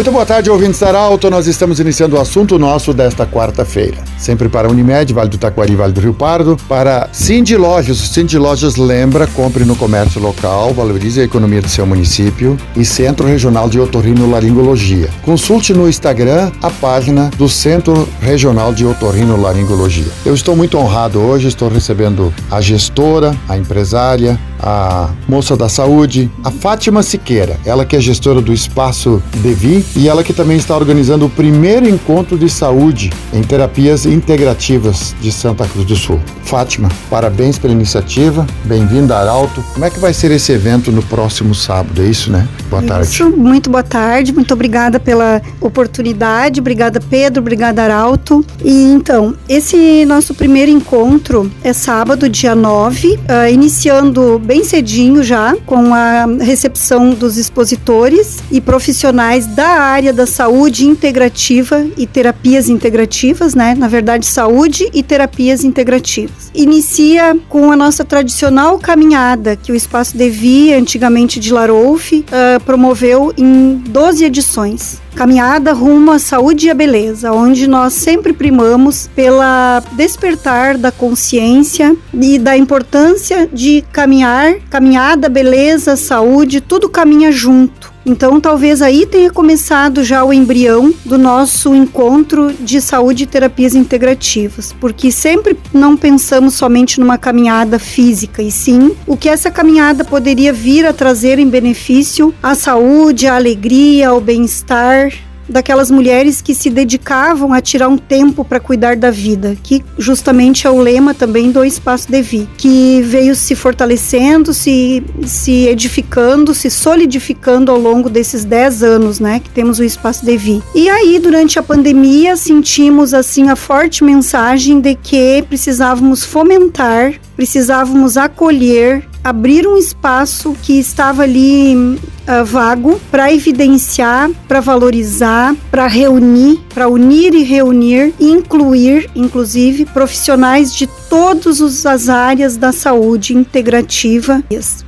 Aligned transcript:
Muito 0.00 0.12
boa 0.12 0.24
tarde, 0.24 0.48
ouvintes 0.48 0.80
da 0.80 0.88
Arauto. 0.88 1.28
Nós 1.28 1.46
estamos 1.46 1.78
iniciando 1.78 2.16
o 2.16 2.20
assunto 2.22 2.58
nosso 2.58 2.94
desta 2.94 3.26
quarta-feira. 3.26 3.98
Sempre 4.16 4.48
para 4.48 4.66
Unimed, 4.66 5.12
Vale 5.12 5.28
do 5.28 5.36
Taquari, 5.36 5.76
Vale 5.76 5.92
do 5.92 6.00
Rio 6.00 6.14
Pardo. 6.14 6.56
Para 6.66 7.10
Cindy 7.12 7.54
Lojas. 7.54 7.98
Cindy 7.98 8.38
Lojas 8.38 8.76
lembra, 8.76 9.26
compre 9.26 9.62
no 9.62 9.76
comércio 9.76 10.18
local, 10.18 10.72
valorize 10.72 11.20
a 11.20 11.24
economia 11.24 11.60
do 11.60 11.68
seu 11.68 11.84
município. 11.84 12.56
E 12.74 12.82
Centro 12.82 13.26
Regional 13.26 13.68
de 13.68 13.78
Otorrino 13.78 14.30
Laringologia. 14.30 15.10
Consulte 15.20 15.74
no 15.74 15.86
Instagram 15.86 16.50
a 16.62 16.70
página 16.70 17.28
do 17.36 17.46
Centro 17.46 18.08
Regional 18.22 18.72
de 18.72 18.86
Otorrino 18.86 19.38
Laringologia. 19.38 20.08
Eu 20.24 20.32
estou 20.32 20.56
muito 20.56 20.78
honrado 20.78 21.20
hoje, 21.20 21.48
estou 21.48 21.68
recebendo 21.68 22.32
a 22.50 22.58
gestora, 22.62 23.36
a 23.46 23.58
empresária, 23.58 24.40
a 24.62 25.10
moça 25.28 25.56
da 25.56 25.68
saúde, 25.68 26.30
a 26.44 26.50
Fátima 26.50 27.02
Siqueira, 27.02 27.58
ela 27.64 27.84
que 27.84 27.96
é 27.96 28.00
gestora 28.00 28.40
do 28.40 28.52
Espaço 28.52 29.22
Devi 29.36 29.84
e 29.96 30.08
ela 30.08 30.22
que 30.22 30.32
também 30.32 30.56
está 30.56 30.76
organizando 30.76 31.26
o 31.26 31.30
primeiro 31.30 31.88
encontro 31.88 32.38
de 32.38 32.48
saúde 32.48 33.10
em 33.32 33.42
terapias 33.42 34.06
integrativas 34.06 35.14
de 35.20 35.32
Santa 35.32 35.66
Cruz 35.66 35.86
do 35.86 35.96
Sul. 35.96 36.20
Fátima, 36.44 36.88
parabéns 37.08 37.58
pela 37.58 37.72
iniciativa, 37.72 38.46
bem-vinda 38.64 39.16
a 39.16 39.20
Arauto. 39.20 39.62
Como 39.72 39.84
é 39.84 39.90
que 39.90 40.00
vai 40.00 40.12
ser 40.12 40.30
esse 40.32 40.52
evento 40.52 40.90
no 40.90 41.02
próximo 41.02 41.54
sábado? 41.54 42.02
É 42.02 42.06
isso, 42.06 42.30
né? 42.30 42.48
Boa 42.68 42.82
tarde. 42.82 43.08
Isso, 43.08 43.30
muito 43.30 43.70
boa 43.70 43.82
tarde, 43.82 44.32
muito 44.32 44.52
obrigada 44.52 44.98
pela 44.98 45.40
oportunidade, 45.60 46.60
obrigada 46.60 47.00
Pedro, 47.00 47.40
obrigada 47.40 47.82
Arauto. 47.82 48.44
E 48.64 48.82
então, 48.92 49.34
esse 49.48 50.04
nosso 50.06 50.34
primeiro 50.34 50.70
encontro 50.70 51.50
é 51.62 51.72
sábado, 51.72 52.28
dia 52.28 52.54
9, 52.54 53.14
uh, 53.14 53.52
iniciando 53.52 54.38
bem 54.50 54.64
cedinho 54.64 55.22
já, 55.22 55.56
com 55.64 55.94
a 55.94 56.26
recepção 56.40 57.10
dos 57.10 57.36
expositores 57.36 58.38
e 58.50 58.60
profissionais 58.60 59.46
da 59.46 59.68
área 59.68 60.12
da 60.12 60.26
saúde 60.26 60.86
integrativa 60.86 61.86
e 61.96 62.04
terapias 62.04 62.68
integrativas, 62.68 63.54
né? 63.54 63.76
Na 63.78 63.86
verdade, 63.86 64.26
saúde 64.26 64.90
e 64.92 65.04
terapias 65.04 65.62
integrativas. 65.62 66.50
Inicia 66.52 67.38
com 67.48 67.70
a 67.70 67.76
nossa 67.76 68.04
tradicional 68.04 68.76
caminhada 68.80 69.54
que 69.54 69.70
o 69.70 69.76
Espaço 69.76 70.16
Devi, 70.16 70.74
antigamente 70.74 71.38
de 71.38 71.52
Laroufe, 71.52 72.24
uh, 72.26 72.60
promoveu 72.64 73.32
em 73.38 73.76
12 73.86 74.24
edições 74.24 75.00
caminhada 75.14 75.72
rumo 75.72 76.12
à 76.12 76.18
saúde 76.18 76.66
e 76.66 76.70
à 76.70 76.74
beleza, 76.74 77.32
onde 77.32 77.66
nós 77.66 77.92
sempre 77.92 78.32
primamos 78.32 79.08
pela 79.14 79.82
despertar 79.92 80.78
da 80.78 80.90
consciência 80.90 81.96
e 82.14 82.38
da 82.38 82.56
importância 82.56 83.48
de 83.52 83.84
caminhar, 83.92 84.39
caminhada, 84.68 85.28
beleza, 85.28 85.96
saúde, 85.96 86.60
tudo 86.60 86.88
caminha 86.88 87.30
junto. 87.30 87.90
Então, 88.04 88.40
talvez 88.40 88.80
aí 88.80 89.04
tenha 89.06 89.30
começado 89.30 90.02
já 90.02 90.24
o 90.24 90.32
embrião 90.32 90.92
do 91.04 91.18
nosso 91.18 91.74
encontro 91.74 92.52
de 92.52 92.80
saúde 92.80 93.24
e 93.24 93.26
terapias 93.26 93.74
integrativas, 93.74 94.74
porque 94.80 95.12
sempre 95.12 95.56
não 95.72 95.96
pensamos 95.96 96.54
somente 96.54 96.98
numa 96.98 97.18
caminhada 97.18 97.78
física, 97.78 98.42
e 98.42 98.50
sim 98.50 98.96
o 99.06 99.16
que 99.16 99.28
essa 99.28 99.50
caminhada 99.50 100.04
poderia 100.04 100.52
vir 100.52 100.86
a 100.86 100.92
trazer 100.92 101.38
em 101.38 101.48
benefício 101.48 102.34
à 102.42 102.54
saúde, 102.54 103.26
à 103.26 103.36
alegria, 103.36 104.08
ao 104.08 104.20
bem-estar, 104.20 105.12
daquelas 105.50 105.90
mulheres 105.90 106.40
que 106.40 106.54
se 106.54 106.70
dedicavam 106.70 107.52
a 107.52 107.60
tirar 107.60 107.88
um 107.88 107.98
tempo 107.98 108.44
para 108.44 108.60
cuidar 108.60 108.96
da 108.96 109.10
vida, 109.10 109.56
que 109.62 109.84
justamente 109.98 110.66
é 110.66 110.70
o 110.70 110.80
lema 110.80 111.12
também 111.12 111.50
do 111.50 111.64
Espaço 111.64 112.10
Devi, 112.10 112.48
que 112.56 113.02
veio 113.02 113.34
se 113.34 113.54
fortalecendo, 113.54 114.54
se, 114.54 115.02
se 115.26 115.66
edificando, 115.66 116.54
se 116.54 116.70
solidificando 116.70 117.70
ao 117.70 117.78
longo 117.78 118.08
desses 118.08 118.44
10 118.44 118.82
anos, 118.82 119.20
né, 119.20 119.40
que 119.40 119.50
temos 119.50 119.78
o 119.78 119.84
Espaço 119.84 120.24
Devi. 120.24 120.62
E 120.74 120.88
aí, 120.88 121.18
durante 121.18 121.58
a 121.58 121.62
pandemia, 121.62 122.36
sentimos 122.36 123.12
assim 123.12 123.48
a 123.48 123.56
forte 123.56 124.04
mensagem 124.04 124.80
de 124.80 124.94
que 124.94 125.42
precisávamos 125.48 126.24
fomentar, 126.24 127.14
precisávamos 127.36 128.16
acolher 128.16 129.09
abrir 129.22 129.66
um 129.66 129.76
espaço 129.76 130.54
que 130.62 130.78
estava 130.78 131.22
ali 131.22 131.74
uh, 131.74 132.44
vago 132.44 133.00
para 133.10 133.32
evidenciar, 133.32 134.30
para 134.48 134.60
valorizar, 134.60 135.54
para 135.70 135.86
reunir, 135.86 136.60
para 136.72 136.88
unir 136.88 137.34
e 137.34 137.42
reunir 137.42 138.14
incluir, 138.18 139.10
inclusive, 139.14 139.84
profissionais 139.86 140.74
de 140.74 140.86
todas 141.08 141.86
as 141.86 142.08
áreas 142.08 142.56
da 142.56 142.72
saúde 142.72 143.36
integrativa. 143.36 144.42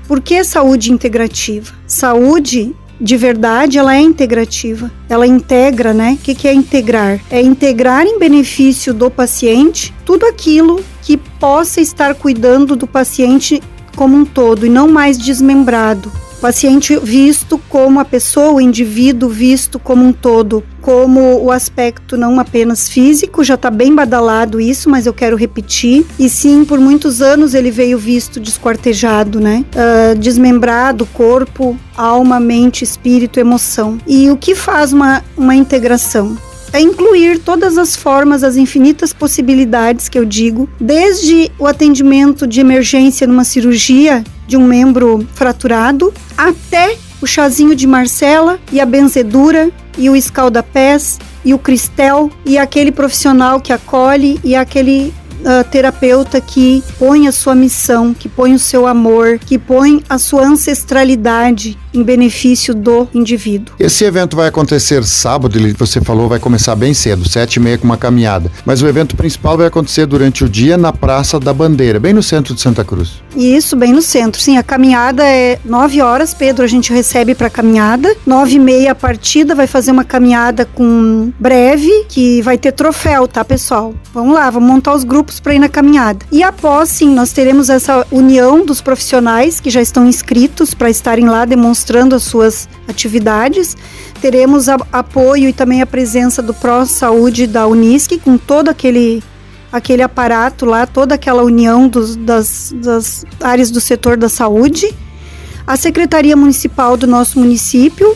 Por 0.07 0.21
que 0.21 0.43
saúde 0.45 0.93
integrativa? 0.93 1.73
Saúde 1.87 2.75
de 3.03 3.17
verdade, 3.17 3.79
ela 3.79 3.97
é 3.97 4.01
integrativa. 4.01 4.89
Ela 5.09 5.27
integra, 5.27 5.93
né? 5.93 6.17
O 6.21 6.23
que 6.23 6.47
é 6.47 6.55
integrar? 6.55 7.21
É 7.29 7.43
integrar 7.43 8.07
em 8.07 8.17
benefício 8.17 8.95
do 8.95 9.11
paciente 9.11 9.93
tudo 10.05 10.25
aquilo 10.25 10.85
que 11.03 11.17
possa 11.17 11.81
estar 11.81 12.15
cuidando 12.15 12.77
do 12.77 12.87
paciente 12.87 13.61
como 13.97 14.17
um 14.17 14.25
todo 14.25 14.67
e 14.67 14.69
não 14.69 14.89
mais 14.89 15.19
desmembrado. 15.19 16.11
O 16.39 16.41
paciente 16.43 16.99
visto 16.99 17.57
como 17.69 18.01
a 18.01 18.05
pessoa, 18.05 18.55
o 18.55 18.61
indivíduo 18.61 19.29
visto 19.29 19.79
como 19.79 20.05
um 20.05 20.13
todo, 20.13 20.65
como 20.81 21.41
o 21.41 21.53
aspecto 21.53 22.17
não 22.17 22.41
apenas 22.41 22.89
físico, 22.89 23.45
já 23.45 23.55
está 23.55 23.71
bem 23.71 23.95
badalado 23.95 24.61
isso, 24.61 24.91
mas 24.91 25.07
eu 25.07 25.15
quero 25.15 25.37
repetir. 25.37 26.05
E 26.19 26.29
sim, 26.29 26.65
por 26.65 26.81
muitos 26.81 27.23
anos 27.23 27.55
ele 27.55 27.71
veio 27.71 27.97
visto 27.97 28.41
desquartejado, 28.41 29.39
né? 29.39 29.65
Uh, 29.73 30.19
desmembrado, 30.19 31.07
corpo, 31.07 31.79
alma, 31.97 32.41
mente, 32.41 32.83
espírito, 32.83 33.39
emoção. 33.39 33.99
E 34.05 34.29
o 34.29 34.37
que 34.37 34.57
faz 34.57 34.93
uma, 34.93 35.23
uma 35.37 35.55
integração? 35.55 36.37
É 36.73 36.81
incluir 36.81 37.39
todas 37.39 37.77
as 37.77 37.95
formas, 37.95 38.43
as 38.43 38.57
infinitas 38.57 39.13
possibilidades 39.13 40.09
que 40.09 40.19
eu 40.19 40.25
digo, 40.25 40.69
desde 40.81 41.51
o 41.59 41.67
atendimento 41.67 42.47
de 42.47 42.61
emergência 42.61 43.27
numa 43.27 43.45
cirurgia 43.45 44.25
de 44.47 44.57
um 44.57 44.67
membro 44.67 45.27
fraturado, 45.35 46.13
até 46.37 46.97
o 47.21 47.27
chazinho 47.27 47.77
de 47.77 47.87
Marcela 47.87 48.59
e 48.73 48.81
a 48.81 48.87
benzedura 48.87 49.71
e 49.97 50.09
o 50.09 50.17
escaldapés 50.17 51.19
e 51.45 51.53
o 51.53 51.59
cristel 51.59 52.31
e 52.45 52.59
aquele 52.59 52.91
profissional 52.91 53.61
que 53.61 53.73
acolhe 53.73 54.41
e 54.43 54.57
aquele 54.57 55.13
uh, 55.41 55.65
terapeuta 55.71 56.41
que 56.41 56.83
põe 56.99 57.29
a 57.29 57.33
sua 57.33 57.55
missão, 57.55 58.15
que 58.15 58.29
põe 58.29 58.55
o 58.55 58.59
seu 58.59 58.87
amor, 58.87 59.39
que 59.39 59.59
põe 59.59 60.03
a 60.09 60.19
sua 60.19 60.47
ancestralidade 60.47 61.79
em 61.93 62.03
benefício 62.03 62.75
do 62.75 63.09
indivíduo. 63.15 63.75
Esse 63.79 64.05
evento 64.05 64.37
vai 64.37 64.49
acontecer 64.49 65.05
sábado, 65.05 65.59
você 65.77 66.01
falou, 66.01 66.29
vai 66.29 66.39
começar 66.39 66.75
bem 66.75 66.95
cedo, 66.95 67.29
sete 67.29 67.57
e 67.57 67.61
meia 67.61 67.79
com 67.79 67.85
uma 67.85 67.97
caminhada. 67.97 68.51
Mas 68.65 68.83
o 68.83 68.89
evento 68.89 69.17
principal 69.17 69.57
vai 69.57 69.67
acontecer 69.67 70.07
durante 70.07 70.45
o 70.45 70.49
dia 70.49 70.77
na 70.77 70.93
Praça 70.93 71.39
da 71.39 71.53
Bandeira, 71.53 72.01
bem 72.01 72.13
no 72.13 72.23
centro 72.23 72.55
de 72.55 72.61
Santa 72.61 72.85
Cruz. 72.85 73.23
Isso, 73.37 73.77
bem 73.77 73.93
no 73.93 74.03
centro. 74.03 74.41
Sim, 74.41 74.59
a 74.59 74.63
caminhada 74.63 75.25
é 75.25 75.59
nove 75.65 76.01
horas, 76.01 76.35
Pedro, 76.35 76.65
a 76.65 76.69
gente 76.69 76.93
recebe 76.93 77.35
para 77.35 77.51
caminhada. 77.51 78.15
Nove 78.27 78.57
e 78.57 78.59
meia 78.59 78.93
a 78.93 78.95
partida, 78.95 79.55
vai 79.55 79.67
fazer 79.67 79.91
uma 79.91 80.05
caminhada 80.05 80.65
com 80.65 81.33
breve, 81.39 82.07
que 82.09 82.43
vai 82.43 82.59
ter 82.59 82.73
troféu, 82.73 83.27
tá, 83.29 83.45
pessoal? 83.45 83.95
Vamos 84.13 84.35
lá, 84.35 84.51
vamos 84.51 84.69
montar 84.69 84.95
os 84.95 85.05
grupos 85.05 85.41
para 85.41 85.55
ir 85.55 85.59
na 85.59 85.69
caminhada. 85.69 86.25
E 86.31 86.43
após, 86.43 86.89
sim, 86.89 87.15
nós 87.15 87.33
teremos 87.33 87.69
essa 87.71 88.07
união 88.11 88.65
dos 88.65 88.81
profissionais 88.81 89.61
que 89.61 89.71
já 89.71 89.81
estão 89.81 90.07
inscritos 90.07 90.75
para 90.75 90.91
estarem 90.91 91.29
lá 91.29 91.45
demonstrando 91.45 91.82
as 92.15 92.23
suas 92.23 92.69
atividades. 92.89 93.77
Teremos 94.21 94.69
a, 94.69 94.77
apoio 94.93 95.49
e 95.49 95.53
também 95.53 95.83
a 95.83 95.87
presença 95.87 96.43
do 96.43 96.55
Pró 96.55 96.85
Saúde 96.85 97.47
da 97.47 97.67
Unisc, 97.67 98.19
com 98.19 98.39
todo 98.39 98.69
aquele 98.69 99.23
aquele 99.73 100.03
aparato 100.03 100.67
lá, 100.67 100.87
toda 100.87 101.15
aquela 101.15 101.43
união 101.43 101.89
dos, 101.89 102.15
das, 102.15 102.75
das 102.77 103.25
áreas 103.41 103.71
do 103.71 103.81
setor 103.81 104.19
da 104.19 104.29
saúde, 104.29 104.95
a 105.67 105.77
Secretaria 105.77 106.37
Municipal 106.37 106.95
do 106.95 107.07
nosso 107.07 107.39
município 107.39 108.15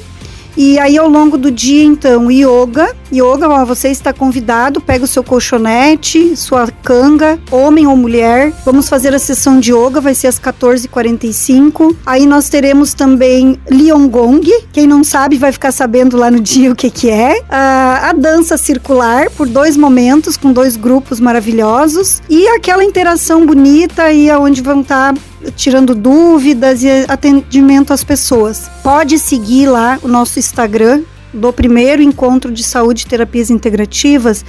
e 0.57 0.79
aí, 0.79 0.97
ao 0.97 1.09
longo 1.09 1.37
do 1.37 1.51
dia, 1.51 1.85
então, 1.85 2.31
yoga. 2.31 2.95
Yoga, 3.13 3.49
ó, 3.49 3.65
você 3.65 3.89
está 3.89 4.13
convidado, 4.13 4.81
pega 4.81 5.05
o 5.05 5.07
seu 5.07 5.23
colchonete, 5.23 6.35
sua 6.37 6.69
canga, 6.83 7.39
homem 7.51 7.87
ou 7.87 7.97
mulher. 7.97 8.53
Vamos 8.65 8.89
fazer 8.89 9.15
a 9.15 9.19
sessão 9.19 9.61
de 9.61 9.73
yoga, 9.73 10.01
vai 10.01 10.15
ser 10.15 10.29
às 10.29 10.41
14h45. 10.41 11.95
Aí 12.07 12.27
nós 12.27 12.49
teremos 12.49 12.95
também 12.95 13.61
Liongong. 13.71 14.43
Quem 14.73 14.87
não 14.87 15.05
sabe 15.05 15.37
vai 15.37 15.53
ficar 15.53 15.73
sabendo 15.73 16.17
lá 16.17 16.31
no 16.31 16.41
dia 16.41 16.71
o 16.73 16.75
que, 16.75 16.91
que 16.91 17.11
é. 17.11 17.43
a 17.51 18.13
dança 18.17 18.57
circular, 18.57 19.31
por 19.31 19.47
dois 19.47 19.77
momentos, 19.77 20.37
com 20.37 20.53
dois 20.53 20.77
grupos 20.77 21.21
maravilhosos. 21.21 22.23
E 22.29 22.49
aquela 22.49 22.83
interação 22.83 23.45
bonita 23.45 24.05
aí, 24.05 24.31
onde 24.33 24.63
vão 24.63 24.81
estar 24.81 25.13
tá 25.15 25.21
tirando 25.55 25.95
dúvidas 25.95 26.83
e 26.83 26.89
atendimento 27.09 27.93
às 27.93 28.03
pessoas. 28.03 28.71
Pode 28.83 29.19
seguir 29.19 29.67
lá 29.67 29.99
o 30.03 30.09
nosso 30.09 30.39
Instagram, 30.39 31.03
do 31.33 31.53
primeiro 31.53 32.01
encontro 32.03 32.51
de 32.51 32.63
saúde 32.63 33.03
e 33.03 33.07
terapias 33.07 33.51
integrativas 33.51 34.45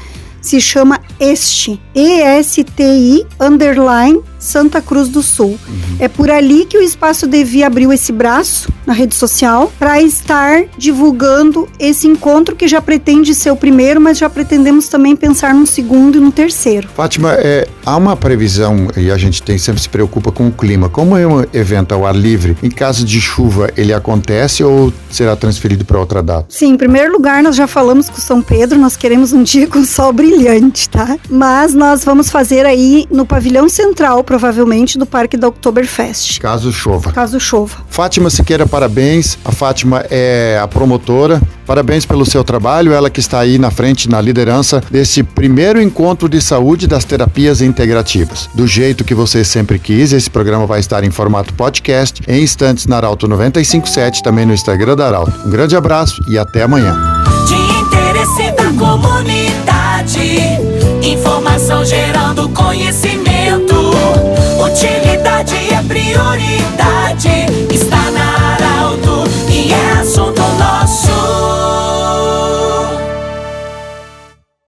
se 0.47 0.61
chama 0.61 1.01
ESTI, 1.19 1.79
E-S-T-I, 1.93 3.25
underline, 3.39 4.21
Santa 4.47 4.81
Cruz 4.81 5.09
do 5.09 5.21
Sul. 5.21 5.59
Uhum. 5.67 5.97
É 5.99 6.07
por 6.07 6.31
ali 6.31 6.65
que 6.65 6.77
o 6.77 6.81
Espaço 6.81 7.27
Devi 7.27 7.63
abriu 7.63 7.91
esse 7.91 8.11
braço 8.11 8.71
na 8.85 8.93
rede 8.93 9.13
social 9.13 9.71
para 9.77 10.01
estar 10.01 10.63
divulgando 10.77 11.67
esse 11.77 12.07
encontro 12.07 12.55
que 12.55 12.67
já 12.67 12.81
pretende 12.81 13.35
ser 13.35 13.51
o 13.51 13.55
primeiro, 13.55 13.99
mas 13.99 14.17
já 14.17 14.29
pretendemos 14.29 14.87
também 14.87 15.15
pensar 15.15 15.53
num 15.53 15.65
segundo 15.65 16.17
e 16.17 16.21
no 16.21 16.31
terceiro. 16.31 16.87
Fátima, 16.95 17.33
é, 17.33 17.67
há 17.85 17.97
uma 17.97 18.15
previsão 18.15 18.87
e 18.95 19.11
a 19.11 19.17
gente 19.17 19.43
tem 19.43 19.57
sempre 19.57 19.81
se 19.81 19.89
preocupa 19.89 20.31
com 20.31 20.47
o 20.47 20.51
clima. 20.51 20.87
Como 20.87 21.17
é 21.17 21.27
um 21.27 21.43
evento 21.53 21.93
ao 21.93 22.05
ar 22.05 22.15
livre, 22.15 22.55
em 22.63 22.69
caso 22.69 23.05
de 23.05 23.19
chuva, 23.19 23.69
ele 23.75 23.93
acontece 23.93 24.63
ou 24.63 24.93
será 25.09 25.35
transferido 25.35 25.83
para 25.83 25.99
outra 25.99 26.23
data? 26.23 26.45
Sim, 26.49 26.73
em 26.73 26.77
primeiro 26.77 27.11
lugar, 27.11 27.43
nós 27.43 27.55
já 27.55 27.67
falamos 27.67 28.09
com 28.09 28.17
São 28.17 28.41
Pedro, 28.41 28.79
nós 28.79 28.95
queremos 28.95 29.33
um 29.33 29.43
dia 29.43 29.67
com 29.67 29.83
sol 29.83 30.13
brilhante, 30.13 30.89
tá? 30.89 31.17
Mas 31.29 31.73
nós 31.73 32.05
vamos 32.05 32.29
fazer 32.29 32.65
aí 32.65 33.05
no 33.11 33.25
pavilhão 33.25 33.67
central, 33.67 34.23
provavelmente, 34.37 34.99
do 34.99 35.05
Parque 35.07 35.35
da 35.35 35.47
Oktoberfest. 35.47 36.39
Caso 36.39 36.71
chova. 36.71 37.11
Caso 37.11 37.39
chova. 37.39 37.77
Fátima 37.89 38.29
Siqueira, 38.29 38.67
parabéns. 38.67 39.35
A 39.43 39.51
Fátima 39.51 40.05
é 40.11 40.59
a 40.61 40.67
promotora. 40.67 41.41
Parabéns 41.65 42.05
pelo 42.05 42.25
seu 42.25 42.43
trabalho, 42.43 42.93
ela 42.93 43.09
que 43.09 43.19
está 43.19 43.39
aí 43.39 43.57
na 43.57 43.71
frente, 43.71 44.07
na 44.07 44.21
liderança 44.21 44.81
desse 44.91 45.23
primeiro 45.23 45.81
encontro 45.81 46.29
de 46.29 46.39
saúde 46.39 46.87
das 46.87 47.03
terapias 47.03 47.61
integrativas. 47.61 48.47
Do 48.53 48.67
jeito 48.67 49.03
que 49.03 49.15
você 49.15 49.43
sempre 49.43 49.79
quis, 49.79 50.13
esse 50.13 50.29
programa 50.29 50.65
vai 50.65 50.79
estar 50.79 51.03
em 51.03 51.11
formato 51.11 51.53
podcast, 51.55 52.21
em 52.27 52.43
instantes 52.43 52.85
na 52.85 52.97
Arauto 52.97 53.27
957, 53.27 54.23
também 54.23 54.45
no 54.45 54.53
Instagram 54.53 54.95
da 54.95 55.07
Arauto. 55.07 55.33
Um 55.45 55.49
grande 55.49 55.75
abraço 55.75 56.21
e 56.29 56.37
até 56.37 56.61
amanhã. 56.61 56.95
De 57.47 57.55
interesse 57.55 58.51
da 58.51 58.71
comunidade, 58.79 60.19
informação 61.03 61.83
gerando 61.83 62.47
conhecimento, 62.49 63.26